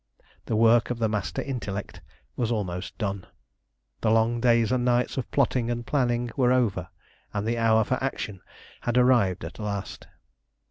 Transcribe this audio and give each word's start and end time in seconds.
The 0.47 0.55
work 0.55 0.89
of 0.89 0.97
the 0.97 1.07
master 1.07 1.43
intellect 1.43 2.01
was 2.35 2.51
almost 2.51 2.97
done. 2.97 3.27
The 3.99 4.09
long 4.09 4.39
days 4.41 4.71
and 4.71 4.83
nights 4.83 5.15
of 5.15 5.29
plotting 5.29 5.69
and 5.69 5.85
planning 5.85 6.31
were 6.35 6.51
over, 6.51 6.87
and 7.35 7.45
the 7.47 7.59
hour 7.59 7.83
for 7.83 8.03
action 8.03 8.41
had 8.81 8.97
arrived 8.97 9.45
at 9.45 9.59
last. 9.59 10.07